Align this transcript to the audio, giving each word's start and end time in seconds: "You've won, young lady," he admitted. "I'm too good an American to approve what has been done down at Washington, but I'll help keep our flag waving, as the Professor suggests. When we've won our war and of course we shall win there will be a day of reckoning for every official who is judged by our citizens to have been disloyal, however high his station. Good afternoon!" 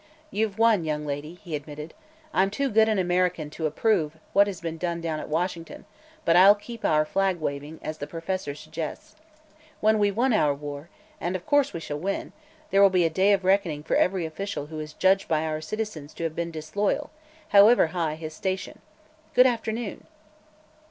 "You've 0.31 0.57
won, 0.57 0.83
young 0.83 1.05
lady," 1.05 1.35
he 1.35 1.55
admitted. 1.55 1.93
"I'm 2.33 2.49
too 2.49 2.71
good 2.71 2.89
an 2.89 2.97
American 2.97 3.51
to 3.51 3.67
approve 3.67 4.17
what 4.33 4.47
has 4.47 4.59
been 4.59 4.79
done 4.79 4.99
down 4.99 5.19
at 5.19 5.29
Washington, 5.29 5.85
but 6.25 6.35
I'll 6.35 6.55
help 6.55 6.61
keep 6.61 6.83
our 6.83 7.05
flag 7.05 7.37
waving, 7.39 7.79
as 7.83 7.99
the 7.99 8.07
Professor 8.07 8.55
suggests. 8.55 9.15
When 9.79 9.99
we've 9.99 10.17
won 10.17 10.33
our 10.33 10.55
war 10.55 10.89
and 11.19 11.35
of 11.35 11.45
course 11.45 11.71
we 11.71 11.81
shall 11.81 11.99
win 11.99 12.33
there 12.71 12.81
will 12.81 12.89
be 12.89 13.05
a 13.05 13.11
day 13.11 13.31
of 13.31 13.43
reckoning 13.45 13.83
for 13.83 13.95
every 13.95 14.25
official 14.25 14.65
who 14.73 14.79
is 14.79 14.93
judged 14.93 15.27
by 15.27 15.43
our 15.45 15.61
citizens 15.61 16.15
to 16.15 16.23
have 16.23 16.35
been 16.35 16.49
disloyal, 16.49 17.11
however 17.49 17.85
high 17.93 18.15
his 18.15 18.33
station. 18.33 18.79
Good 19.35 19.45
afternoon!" 19.45 20.07